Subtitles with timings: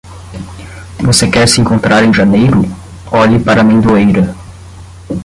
[1.01, 2.63] Você quer se encontrar em janeiro?
[3.11, 4.35] Olhe para a amendoeira.